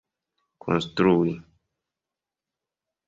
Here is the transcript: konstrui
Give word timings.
konstrui 0.63 1.33